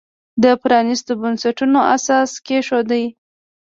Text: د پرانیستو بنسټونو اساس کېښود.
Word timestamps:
د 0.43 0.45
پرانیستو 0.61 1.11
بنسټونو 1.21 1.79
اساس 1.95 2.31
کېښود. 2.45 2.89